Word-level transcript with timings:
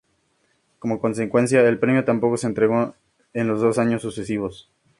Como 0.79 0.99
consecuencia, 0.99 1.61
el 1.61 1.77
premio 1.77 2.03
tampoco 2.05 2.35
se 2.35 2.47
entregó 2.47 2.95
en 3.33 3.47
los 3.47 3.61
dos 3.61 3.77
años 3.77 4.01
sucesivos. 4.01 4.67